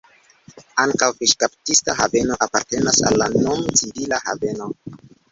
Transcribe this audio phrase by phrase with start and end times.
[0.83, 4.71] Ankaŭ fiŝkaptista haveno apartenas al la nun civila haveno.